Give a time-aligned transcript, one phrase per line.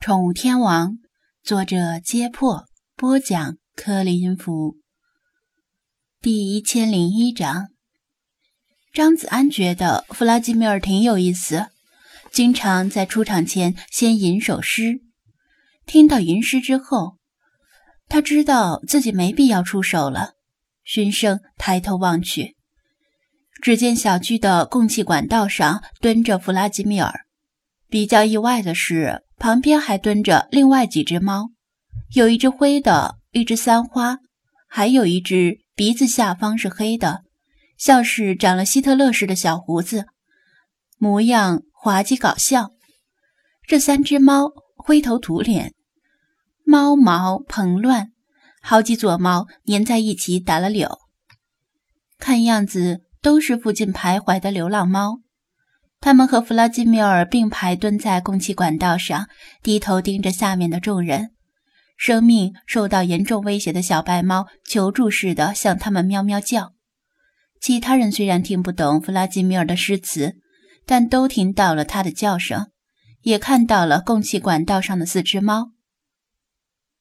[0.00, 0.92] 宠物天王》，
[1.42, 2.64] 作者：揭破，
[2.96, 4.78] 播讲：克林福。
[6.22, 7.68] 第一千零一章，
[8.94, 11.66] 张子安觉得弗拉基米尔挺有意思，
[12.32, 15.02] 经常在出场前先吟首诗。
[15.84, 17.18] 听到吟诗之后，
[18.08, 20.30] 他知道自己没必要出手了。
[20.82, 22.56] 循声抬头望去，
[23.60, 27.26] 只见小区的供气管道上蹲着弗拉基米尔。
[27.90, 31.50] 比较意外的是，旁边还蹲着另外几只猫，
[32.14, 34.18] 有一只灰的，一只三花，
[34.68, 37.24] 还有一只鼻子下方是黑的，
[37.76, 40.06] 像是长了希特勒似的小胡子，
[40.98, 42.70] 模样滑稽搞笑。
[43.66, 45.74] 这三只猫灰头土脸，
[46.64, 48.12] 猫毛蓬乱，
[48.62, 50.96] 好几撮毛粘在一起打了绺，
[52.18, 55.20] 看样子都是附近徘徊的流浪猫。
[56.00, 59.28] 他们和弗拉基米尔并排蹲在供气管道上，
[59.62, 61.32] 低头盯着下面的众人。
[61.98, 66.72] 生命受到严重威胁的小白猫求助似的向他们喵喵叫。
[67.60, 70.36] 其他人虽然听不懂弗拉基米尔的诗词，
[70.86, 72.70] 但都听到了他的叫声，
[73.20, 75.72] 也看到了供气管道上的四只猫。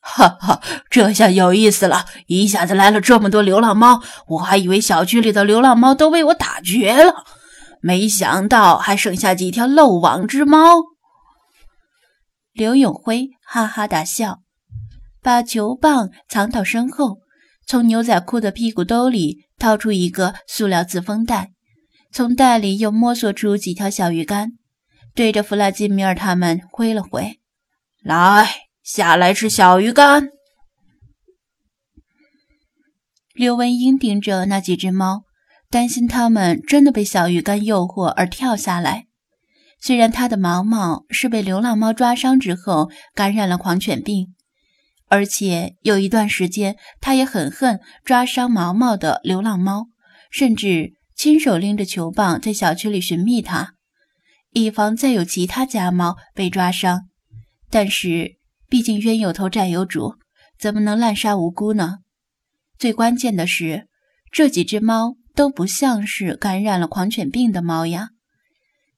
[0.00, 2.04] 哈哈，这下有意思了！
[2.26, 7.24] 一下子来了这么多流浪猫，我还以为小区里的流浪猫都被我打绝了。
[7.82, 10.76] 没想到还剩下几条漏网之猫。
[12.52, 14.42] 刘永辉哈哈大笑，
[15.20, 17.18] 把球棒藏到身后，
[17.66, 21.50] 从牛仔裤的屁股兜里掏出一个塑料自封袋，
[22.12, 24.52] 从袋里又摸索出几条小鱼干，
[25.14, 27.40] 对着弗拉基米尔他们挥了挥
[28.04, 28.48] ：“来，
[28.82, 30.28] 下来吃小鱼干。”
[33.34, 35.24] 刘文英盯着那几只猫。
[35.72, 39.06] 担心它们真的被小鱼干诱惑而跳下来。
[39.80, 44.34] 虽然它的毛毛是被流浪猫抓伤之后感染了狂犬病，
[45.08, 49.86] 而且有一段时间它也很恨抓伤毛毛的流浪猫，
[50.30, 53.72] 甚至亲手拎着球棒在小区里寻觅它，
[54.50, 57.08] 以防再有其他家猫被抓伤。
[57.70, 58.36] 但是
[58.68, 60.16] 毕竟冤有头债有主，
[60.58, 62.00] 怎么能滥杀无辜呢？
[62.78, 63.88] 最关键的是
[64.30, 65.16] 这几只猫。
[65.34, 68.10] 都不像是感染了狂犬病的猫呀。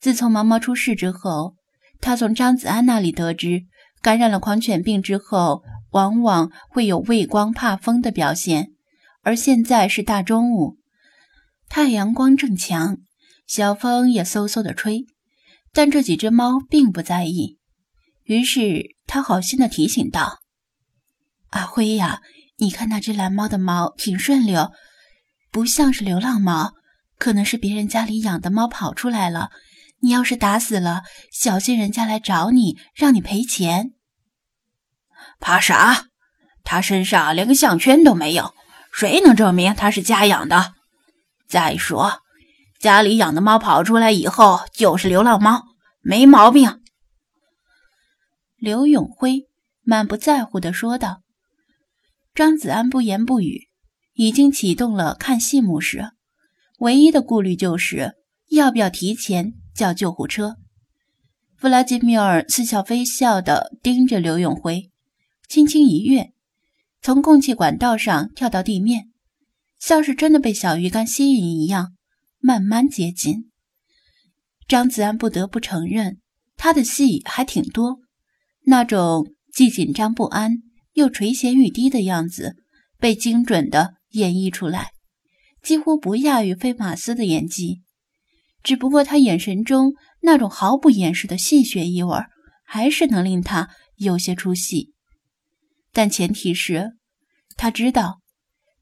[0.00, 1.54] 自从毛毛出事之后，
[2.00, 3.62] 他从张子安那里得知，
[4.00, 8.72] 感染了狂犬病之后，往往会有畏光怕风的表现。
[9.22, 10.78] 而现在是大中午，
[11.68, 12.98] 太阳光正强，
[13.46, 15.06] 小风也嗖嗖的吹，
[15.72, 17.58] 但这几只猫并不在意。
[18.24, 20.40] 于是他好心的提醒道
[21.50, 22.22] ：“阿辉呀，
[22.56, 24.72] 你看那只蓝猫的毛挺顺溜。”
[25.52, 26.72] 不像是流浪猫，
[27.18, 29.50] 可能是别人家里养的猫跑出来了。
[30.00, 33.92] 你要是打死了，小心人家来找你，让你赔钱。
[35.38, 36.06] 怕啥？
[36.64, 38.54] 他身上连个项圈都没有，
[38.92, 40.72] 谁能证明他是家养的？
[41.46, 42.22] 再说，
[42.80, 45.62] 家里养的猫跑出来以后就是流浪猫，
[46.00, 46.80] 没毛病。
[48.56, 49.48] 刘永辉
[49.82, 51.20] 满不在乎地说道。
[52.34, 53.68] 张子安不言不语。
[54.14, 56.10] 已经启动了看戏模式，
[56.78, 58.14] 唯一的顾虑就是
[58.50, 60.56] 要不要提前叫救护车。
[61.56, 64.90] 弗拉基米尔似笑非笑地盯着刘永辉，
[65.48, 66.32] 轻轻一跃，
[67.00, 69.10] 从供气管道上跳到地面，
[69.78, 71.94] 像是真的被小鱼干吸引一样，
[72.38, 73.50] 慢慢接近。
[74.68, 76.20] 张子安不得不承认，
[76.56, 78.00] 他的戏还挺多，
[78.66, 80.58] 那种既紧张不安
[80.94, 82.56] 又垂涎欲滴的样子，
[82.98, 83.94] 被精准的。
[84.12, 84.92] 演绎出来，
[85.62, 87.82] 几乎不亚于费马斯的演技。
[88.62, 92.16] 只不过他眼神中那种毫不掩饰的戏谑意味，
[92.64, 94.92] 还是能令他有些出戏。
[95.92, 96.92] 但前提是，
[97.56, 98.20] 他知道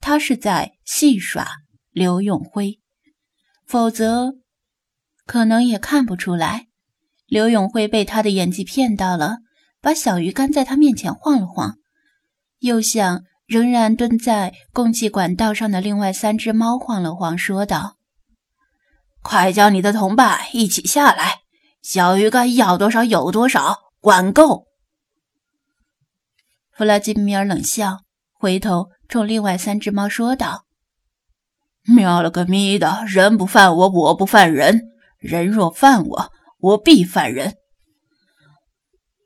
[0.00, 1.48] 他是在戏耍
[1.90, 2.78] 刘永辉，
[3.66, 4.34] 否则
[5.26, 6.66] 可能也看不出来。
[7.26, 9.38] 刘永辉被他的演技骗到了，
[9.80, 11.78] 把小鱼干在他面前晃了晃，
[12.58, 13.24] 又像。
[13.50, 17.96] 仍然蹲在供气管道上的另外三只猫晃了晃，说道
[19.22, 21.40] ：“快叫你的同伴一起下来，
[21.82, 24.68] 小鱼干要多少有多少，管够。”
[26.70, 28.02] 弗拉基米尔冷笑，
[28.34, 30.66] 回头冲另外三只猫说道
[31.92, 34.78] ：“喵了个咪的，人不犯我，我不犯人；
[35.18, 37.56] 人若犯我，我必犯人。”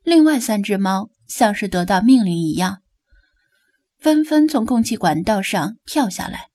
[0.03, 2.79] 另外三只猫像是得到命令一样。
[4.05, 6.49] 纷纷从供气管道上跳下来，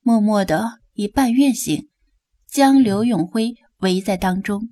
[0.00, 1.88] 默默地以半月形
[2.48, 4.68] 将刘永辉围在当中。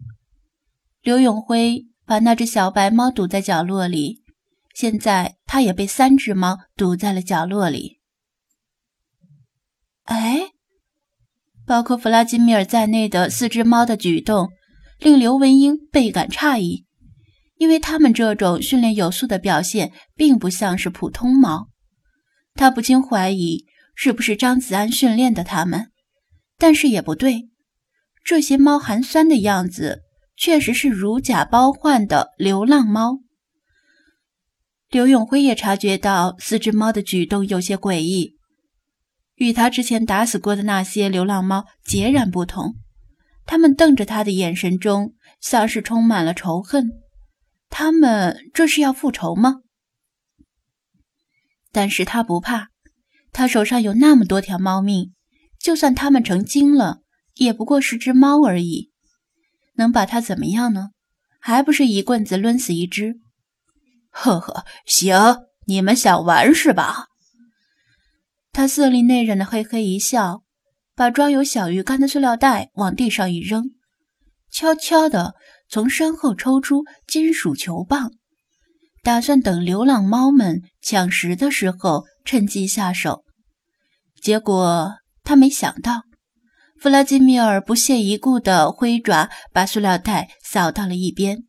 [1.03, 4.23] 刘永辉把那只小白猫堵在角落里。
[4.73, 7.99] 现在他也被三只猫堵在了角落里。
[10.05, 10.43] 哎，
[11.67, 14.51] 包括弗拉基米尔在内的四只猫的举动，
[15.01, 16.85] 令刘文英倍感诧异，
[17.57, 21.67] 因为他们这种训练有素的表现，并不像是普通猫。
[22.57, 25.91] 他不禁怀疑，是不是张子安训练的他们？
[26.59, 27.51] 但是也不对，
[28.25, 30.03] 这些猫寒酸的样子，
[30.37, 33.21] 确实是如假包换的流浪猫。
[34.89, 38.37] 刘永辉也察觉到四只猫的举动有些诡异，
[39.35, 42.77] 与他之前打死过的那些流浪猫截然不同。
[43.45, 46.91] 他们瞪着他的眼神中，像是充满了仇恨。
[47.69, 49.57] 他们这是要复仇吗？
[51.77, 52.71] 但是他不怕，
[53.33, 55.13] 他手上有那么多条猫命，
[55.61, 57.03] 就算他们成精了，
[57.35, 58.93] 也不过是只猫而已，
[59.75, 60.93] 能把他怎么样呢？
[61.39, 63.21] 还不是一棍子抡死一只。
[64.09, 65.15] 呵呵，行，
[65.67, 67.09] 你们想玩是吧？
[68.53, 70.45] 他色厉内荏的嘿嘿一笑，
[70.95, 73.73] 把装有小鱼干的塑料袋往地上一扔，
[74.51, 75.35] 悄悄的
[75.69, 78.13] 从身后抽出金属球棒，
[79.07, 83.23] 打算等流浪猫们抢食的时候趁机下手。
[84.21, 86.03] 结果他没想到，
[86.81, 91.45] 弗拉基米尔不屑一顾的挥爪把塑料袋扫到了一边，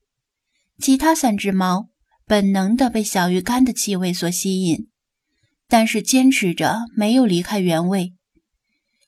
[0.78, 1.88] 其他三只猫。
[2.28, 4.90] 本能的被小鱼干的气味所吸引，
[5.68, 8.14] 但是坚持着没有离开原位。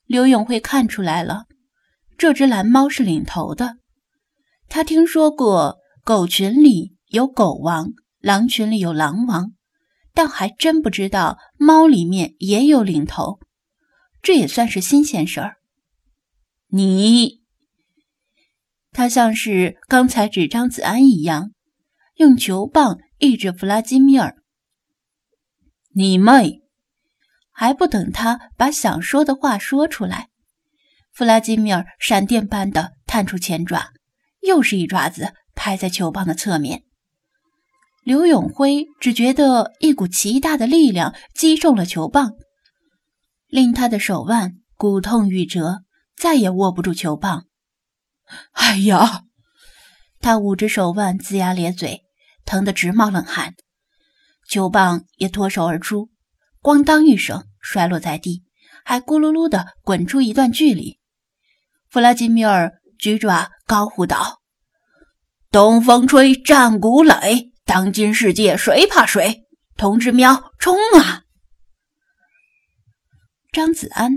[0.07, 1.43] 刘永辉看出来了，
[2.17, 3.75] 这只蓝猫是领头的。
[4.67, 9.53] 他听说过狗群里有狗王，狼群里有狼王，
[10.13, 13.39] 但还真不知道猫里面也有领头。
[14.21, 15.57] 这也算是新鲜事儿。
[16.67, 17.41] 你，
[18.91, 21.51] 他像是刚才指张子安一样，
[22.15, 22.99] 用球棒。
[23.21, 24.37] 抑制弗拉基米尔，
[25.89, 26.61] 你妹！
[27.51, 30.29] 还不等他把想说的话说出来，
[31.11, 33.91] 弗拉基米尔闪电般的探出前爪，
[34.39, 36.85] 又是一爪子拍在球棒的侧面。
[38.03, 42.33] 刘永辉只觉得一股奇大的力量击中了球棒，
[43.47, 45.83] 令他的手腕骨痛欲折，
[46.17, 47.45] 再也握不住球棒。
[48.51, 49.23] 哎呀！
[50.19, 52.01] 他捂着手腕，龇牙咧嘴。
[52.45, 53.53] 疼得直冒冷汗，
[54.49, 56.09] 球棒也脱手而出，
[56.63, 58.43] 咣当一声摔落在地，
[58.83, 60.97] 还咕噜噜的滚出一段距离。
[61.89, 64.39] 弗拉基米尔举爪高呼道
[65.51, 69.43] ：“东风吹，战鼓擂，当今世界谁怕谁？
[69.77, 71.21] 同志喵，冲啊！”
[73.53, 74.13] 张子安，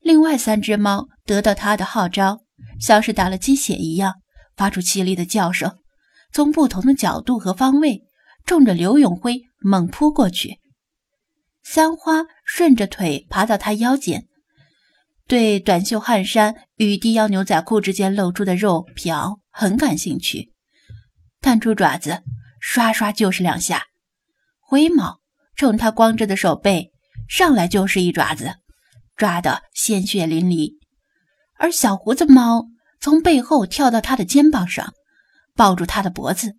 [0.00, 2.40] 另外三只猫得到他的号召，
[2.80, 4.14] 像是打了鸡血一样，
[4.56, 5.78] 发出凄厉的叫声。
[6.32, 8.02] 从不同的角度和方位，
[8.46, 10.58] 冲着刘永辉猛扑过去。
[11.62, 14.26] 三花顺着腿爬到他腰间，
[15.28, 20.52] 对短袖汗衫与低腰牛仔裤之间露出的肉瓢很感兴趣，
[21.40, 22.24] 探出爪子，
[22.68, 23.84] 刷刷就是两下。
[24.58, 25.20] 灰猫
[25.54, 26.90] 冲他光着的手背
[27.28, 28.56] 上来就是一爪子，
[29.16, 30.72] 抓得鲜血淋漓。
[31.58, 32.66] 而小胡子猫
[33.00, 34.92] 从背后跳到他的肩膀上。
[35.54, 36.56] 抱住他的脖子，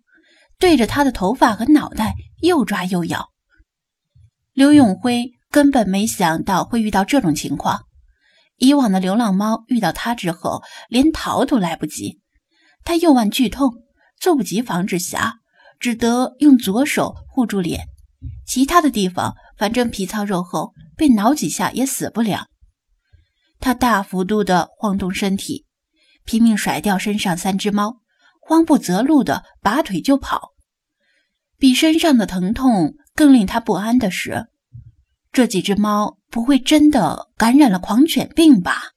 [0.58, 3.28] 对着他的头发和脑袋又抓又咬。
[4.54, 7.82] 刘永辉根本没想到会遇到这种情况。
[8.56, 12.18] 以往的流浪猫遇到他之后，连逃都来不及。
[12.82, 13.72] 他右腕剧痛，
[14.18, 15.36] 猝不及防之下，
[15.78, 17.86] 只得用左手护住脸，
[18.46, 22.46] 其他的地方反正皮糙肉厚，被挠几下也死不了。
[23.60, 25.66] 他大幅度的晃动身体，
[26.24, 28.00] 拼命甩掉身上三只猫。
[28.40, 30.52] 慌不择路的拔腿就跑，
[31.58, 34.46] 比身上的疼痛更令他不安的是，
[35.32, 38.92] 这几只猫不会真的感染了狂犬病吧？